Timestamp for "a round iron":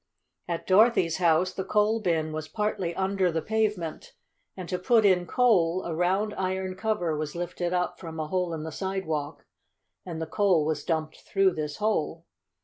5.83-6.73